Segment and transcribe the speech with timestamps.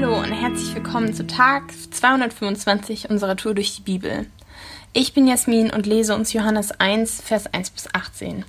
[0.00, 4.26] Hallo und herzlich willkommen zu Tag 225 unserer Tour durch die Bibel.
[4.92, 8.44] Ich bin Jasmin und lese uns Johannes 1, Vers 1 bis 18.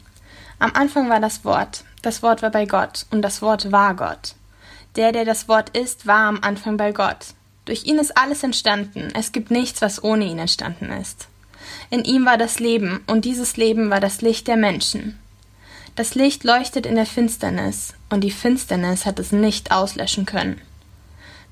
[0.59, 4.35] Am Anfang war das Wort, das Wort war bei Gott und das Wort war Gott.
[4.95, 7.33] Der, der das Wort ist, war am Anfang bei Gott.
[7.65, 11.29] Durch ihn ist alles entstanden, es gibt nichts, was ohne ihn entstanden ist.
[11.89, 15.17] In ihm war das Leben, und dieses Leben war das Licht der Menschen.
[15.95, 20.61] Das Licht leuchtet in der Finsternis, und die Finsternis hat es nicht auslöschen können.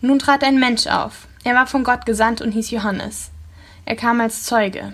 [0.02, 1.28] Nun trat ein Mensch auf.
[1.44, 3.32] Er war von Gott gesandt und hieß Johannes.
[3.86, 4.94] Er kam als Zeuge.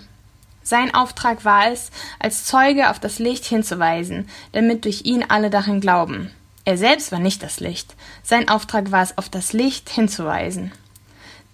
[0.61, 5.81] Sein Auftrag war es, als Zeuge auf das Licht hinzuweisen, damit durch ihn alle darin
[5.81, 6.31] glauben.
[6.63, 7.95] Er selbst war nicht das Licht.
[8.23, 10.71] Sein Auftrag war es, auf das Licht hinzuweisen.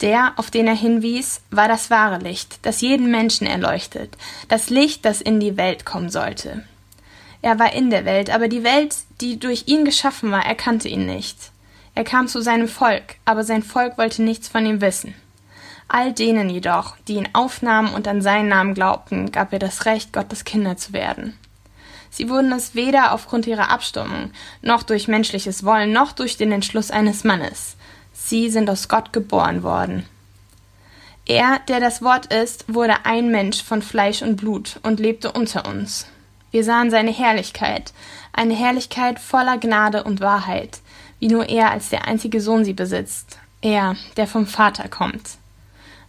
[0.02, 4.16] Der, auf den er hinwies, war das wahre Licht, das jeden Menschen erleuchtet,
[4.48, 6.64] das Licht, das in die Welt kommen sollte.
[7.42, 11.06] Er war in der Welt, aber die Welt, die durch ihn geschaffen war, erkannte ihn
[11.06, 11.38] nicht.
[12.00, 15.16] Er kam zu seinem Volk, aber sein Volk wollte nichts von ihm wissen.
[15.90, 20.14] All denen jedoch, die ihn aufnahmen und an seinen Namen glaubten, gab er das Recht,
[20.14, 21.38] Gottes Kinder zu werden.
[22.10, 26.90] Sie wurden es weder aufgrund ihrer Abstammung, noch durch menschliches Wollen, noch durch den Entschluss
[26.90, 27.76] eines Mannes.
[28.14, 30.06] Sie sind aus Gott geboren worden.
[31.26, 35.68] Er, der das Wort ist, wurde ein Mensch von Fleisch und Blut und lebte unter
[35.68, 36.08] uns.
[36.52, 37.92] Wir sahen seine Herrlichkeit,
[38.32, 40.80] eine Herrlichkeit voller Gnade und Wahrheit,
[41.20, 45.38] wie nur er als der einzige Sohn sie besitzt, er, der vom Vater kommt.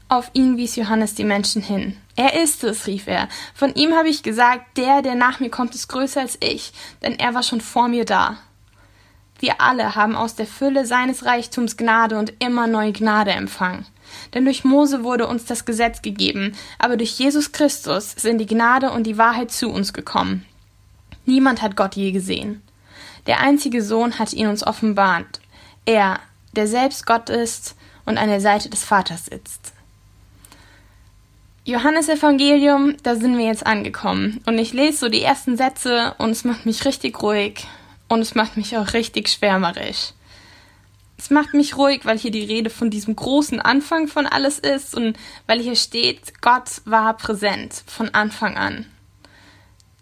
[0.08, 1.96] Auf ihn wies Johannes die Menschen hin.
[2.16, 3.28] Er ist es, rief er.
[3.54, 6.72] Von ihm habe ich gesagt, der, der nach mir kommt, ist größer als ich,
[7.02, 8.38] denn er war schon vor mir da.
[9.38, 13.86] Wir alle haben aus der Fülle seines Reichtums Gnade und immer neue Gnade empfangen.
[14.34, 18.90] Denn durch Mose wurde uns das Gesetz gegeben, aber durch Jesus Christus sind die Gnade
[18.90, 20.44] und die Wahrheit zu uns gekommen.
[21.24, 22.62] Niemand hat Gott je gesehen.
[23.26, 25.40] Der einzige Sohn hat ihn uns offenbart.
[25.86, 26.20] Er,
[26.52, 29.72] der selbst Gott ist und an der Seite des Vaters sitzt.
[31.64, 34.40] Johannes Evangelium, da sind wir jetzt angekommen.
[34.46, 37.66] Und ich lese so die ersten Sätze und es macht mich richtig ruhig
[38.08, 40.12] und es macht mich auch richtig schwärmerisch.
[41.18, 44.94] Es macht mich ruhig, weil hier die Rede von diesem großen Anfang von alles ist
[44.94, 48.86] und weil hier steht, Gott war präsent von Anfang an.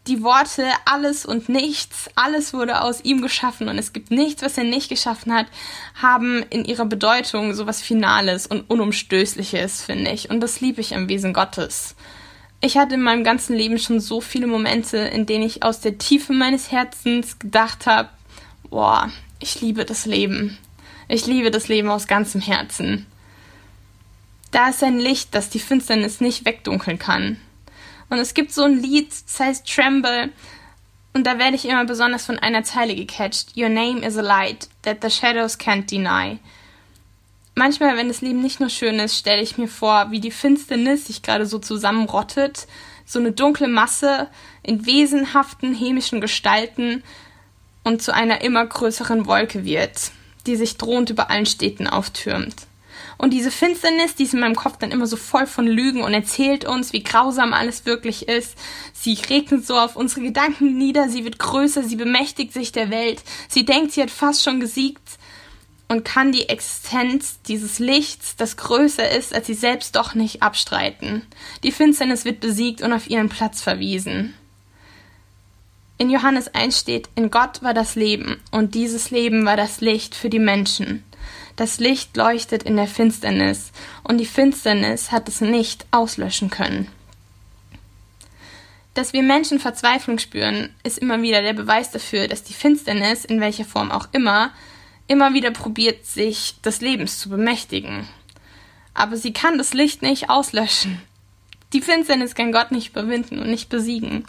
[0.09, 4.57] Die Worte alles und nichts, alles wurde aus ihm geschaffen und es gibt nichts, was
[4.57, 5.49] er nicht geschaffen hat,
[6.01, 10.31] haben in ihrer Bedeutung so was Finales und Unumstößliches, finde ich.
[10.31, 11.95] Und das liebe ich am Wesen Gottes.
[12.63, 15.99] Ich hatte in meinem ganzen Leben schon so viele Momente, in denen ich aus der
[15.99, 18.09] Tiefe meines Herzens gedacht habe,
[18.71, 20.57] boah, ich liebe das Leben.
[21.09, 23.05] Ich liebe das Leben aus ganzem Herzen.
[24.53, 27.39] Da ist ein Licht, das die Finsternis nicht wegdunkeln kann.
[28.11, 30.31] Und es gibt so ein Lied, das heißt Tremble,
[31.15, 33.57] und da werde ich immer besonders von einer Zeile gecatcht.
[33.57, 36.39] Your name is a light that the shadows can't deny.
[37.55, 41.07] Manchmal, wenn das Leben nicht nur schön ist, stelle ich mir vor, wie die Finsternis
[41.07, 42.69] sich gerade so zusammenrottet,
[43.05, 44.29] so eine dunkle Masse
[44.63, 47.03] in wesenhaften hämischen Gestalten
[47.83, 50.13] und zu einer immer größeren Wolke wird
[50.49, 52.57] die sich drohend über allen Städten auftürmt.
[53.17, 56.15] Und diese Finsternis, die ist in meinem Kopf dann immer so voll von Lügen und
[56.15, 58.57] erzählt uns, wie grausam alles wirklich ist.
[58.93, 63.23] Sie regnet so auf unsere Gedanken nieder, sie wird größer, sie bemächtigt sich der Welt.
[63.49, 65.19] Sie denkt, sie hat fast schon gesiegt
[65.89, 71.23] und kann die Existenz dieses Lichts, das größer ist als sie selbst, doch nicht abstreiten.
[71.63, 74.35] Die Finsternis wird besiegt und auf ihren Platz verwiesen.
[75.97, 80.15] In Johannes 1 steht, in Gott war das Leben und dieses Leben war das Licht
[80.15, 81.03] für die Menschen.
[81.59, 83.73] Das Licht leuchtet in der Finsternis
[84.05, 86.87] und die Finsternis hat es nicht auslöschen können.
[88.95, 93.41] Dass wir Menschen Verzweiflung spüren, ist immer wieder der Beweis dafür, dass die Finsternis, in
[93.41, 94.53] welcher Form auch immer,
[95.09, 98.07] immer wieder probiert, sich des Lebens zu bemächtigen.
[98.95, 101.03] Aber sie kann das Licht nicht auslöschen.
[101.73, 104.27] Die Finsternis kann Gott nicht überwinden und nicht besiegen.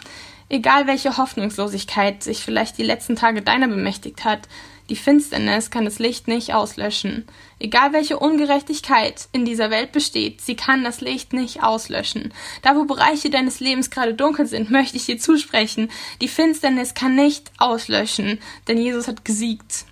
[0.48, 4.48] Egal welche Hoffnungslosigkeit sich vielleicht die letzten Tage deiner bemächtigt hat,
[4.90, 7.24] die Finsternis kann das Licht nicht auslöschen.
[7.60, 12.34] Egal welche Ungerechtigkeit in dieser Welt besteht, sie kann das Licht nicht auslöschen.
[12.62, 15.90] Da wo Bereiche deines Lebens gerade dunkel sind, möchte ich dir zusprechen,
[16.20, 19.86] die Finsternis kann nicht auslöschen, denn Jesus hat gesiegt.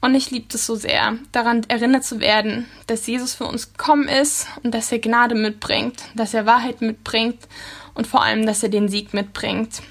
[0.00, 4.08] Und ich liebe es so sehr, daran erinnert zu werden, dass Jesus für uns gekommen
[4.08, 7.48] ist und dass er Gnade mitbringt, dass er Wahrheit mitbringt
[7.94, 9.82] und vor allem, dass er den Sieg mitbringt.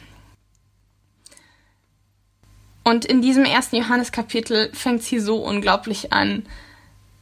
[2.89, 6.47] Und in diesem ersten Johanneskapitel fängt sie so unglaublich an.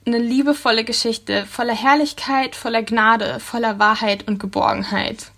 [0.05, 5.29] Eine liebevolle Geschichte, voller Herrlichkeit, voller Gnade, voller Wahrheit und Geborgenheit.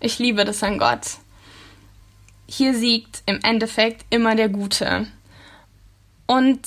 [0.00, 1.18] Ich liebe das an Gott.
[2.48, 5.06] Hier siegt im Endeffekt immer der Gute.
[6.26, 6.62] Und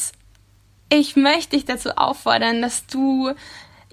[0.88, 3.33] ich möchte dich dazu auffordern, dass du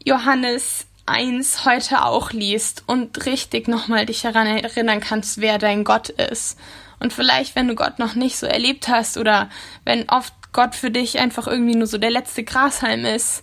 [0.04, 6.10] Johannes 1 heute auch liest und richtig nochmal dich daran erinnern kannst, wer dein Gott
[6.10, 6.56] ist.
[6.98, 9.50] Und vielleicht, wenn du Gott noch nicht so erlebt hast oder
[9.84, 13.42] wenn oft Gott für dich einfach irgendwie nur so der letzte Grashalm ist,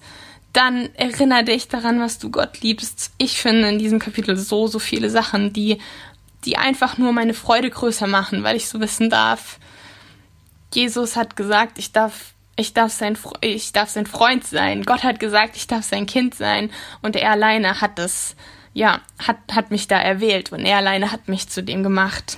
[0.53, 3.11] dann erinnere dich daran, was du Gott liebst.
[3.17, 5.79] Ich finde in diesem Kapitel so, so viele Sachen, die,
[6.45, 9.59] die einfach nur meine Freude größer machen, weil ich so wissen darf.
[10.73, 14.83] Jesus hat gesagt, ich darf, ich darf sein, ich darf sein Freund sein.
[14.83, 16.71] Gott hat gesagt, ich darf sein Kind sein.
[17.01, 18.35] Und er alleine hat das,
[18.73, 22.37] ja, hat, hat mich da erwählt und er alleine hat mich zu dem gemacht.